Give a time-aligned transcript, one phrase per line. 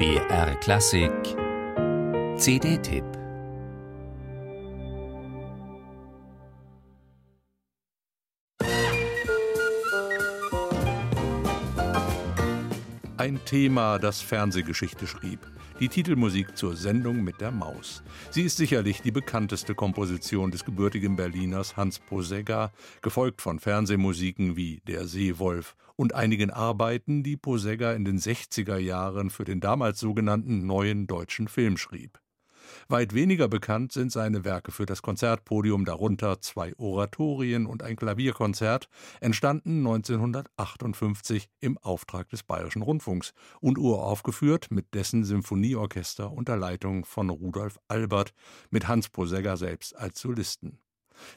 [0.00, 1.12] BR Klassik
[2.38, 3.04] CD-Tipp
[13.18, 15.40] Ein Thema, das Fernsehgeschichte schrieb.
[15.80, 18.02] Die Titelmusik zur Sendung mit der Maus.
[18.30, 22.70] Sie ist sicherlich die bekannteste Komposition des gebürtigen Berliners Hans Posegga,
[23.00, 29.30] gefolgt von Fernsehmusiken wie Der Seewolf und einigen Arbeiten, die Posegga in den 60er Jahren
[29.30, 32.20] für den damals sogenannten Neuen Deutschen Film schrieb.
[32.90, 38.88] Weit weniger bekannt sind seine Werke für das Konzertpodium, darunter zwei Oratorien und ein Klavierkonzert,
[39.20, 47.30] entstanden 1958 im Auftrag des Bayerischen Rundfunks und uraufgeführt mit dessen Symphonieorchester unter Leitung von
[47.30, 48.34] Rudolf Albert
[48.70, 50.80] mit Hans Posegger selbst als Solisten.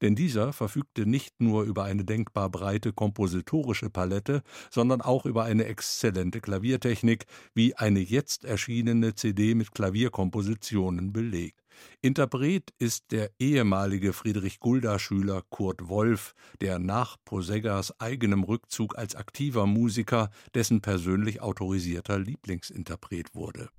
[0.00, 5.64] Denn dieser verfügte nicht nur über eine denkbar breite kompositorische Palette, sondern auch über eine
[5.64, 11.60] exzellente Klaviertechnik, wie eine jetzt erschienene CD mit Klavierkompositionen belegt.
[12.02, 19.66] Interpret ist der ehemalige Friedrich Gulda-Schüler Kurt Wolf, der nach Poseggers eigenem Rückzug als aktiver
[19.66, 23.70] Musiker dessen persönlich autorisierter Lieblingsinterpret wurde.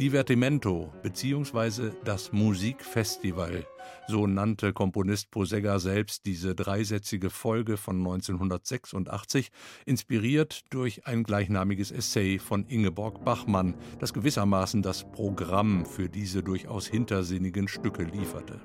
[0.00, 1.90] Divertimento bzw.
[2.06, 3.66] das Musikfestival,
[4.08, 9.50] so nannte Komponist Posegga selbst diese dreisätzige Folge von 1986,
[9.84, 16.86] inspiriert durch ein gleichnamiges Essay von Ingeborg Bachmann, das gewissermaßen das Programm für diese durchaus
[16.86, 18.58] hintersinnigen Stücke lieferte.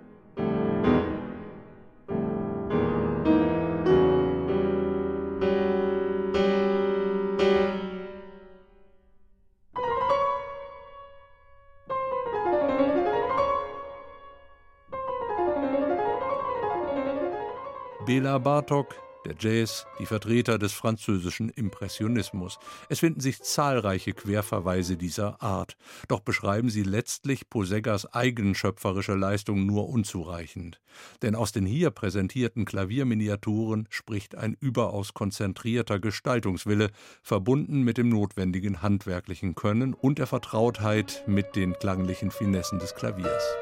[18.06, 18.96] Bela Bartok,
[19.26, 22.60] der Jazz, die Vertreter des französischen Impressionismus.
[22.88, 25.76] Es finden sich zahlreiche Querverweise dieser Art,
[26.08, 30.80] doch beschreiben sie letztlich Poseggas eigenschöpferische Leistung nur unzureichend.
[31.24, 36.92] Denn aus den hier präsentierten Klavierminiaturen spricht ein überaus konzentrierter Gestaltungswille,
[37.24, 43.56] verbunden mit dem notwendigen handwerklichen Können und der Vertrautheit mit den klanglichen Finessen des Klaviers.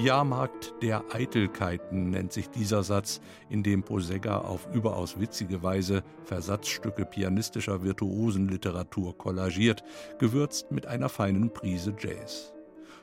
[0.00, 7.04] Jahrmarkt der Eitelkeiten nennt sich dieser Satz, in dem Posegga auf überaus witzige Weise Versatzstücke
[7.04, 9.84] pianistischer Virtuosenliteratur kollagiert,
[10.18, 12.54] gewürzt mit einer feinen Prise Jazz.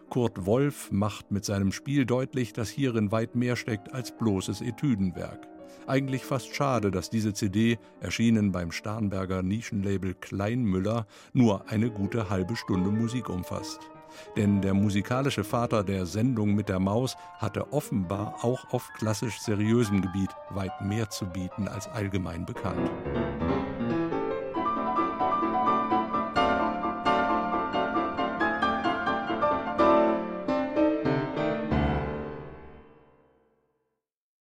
[0.10, 5.48] Kurt Wolf macht mit seinem Spiel deutlich, dass hierin weit mehr steckt als bloßes Etüdenwerk.
[5.86, 12.56] Eigentlich fast schade, dass diese CD, erschienen beim Starnberger Nischenlabel Kleinmüller, nur eine gute halbe
[12.56, 13.80] Stunde Musik umfasst.
[14.36, 20.02] Denn der musikalische Vater der Sendung mit der Maus hatte offenbar auch auf klassisch seriösem
[20.02, 22.90] Gebiet weit mehr zu bieten als allgemein bekannt.